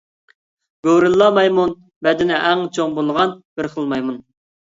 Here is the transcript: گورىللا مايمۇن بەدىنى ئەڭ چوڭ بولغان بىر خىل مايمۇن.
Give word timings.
گورىللا 0.87 1.25
مايمۇن 1.35 1.75
بەدىنى 2.07 2.39
ئەڭ 2.47 2.65
چوڭ 2.77 2.97
بولغان 3.01 3.35
بىر 3.61 3.69
خىل 3.75 3.87
مايمۇن. 3.93 4.19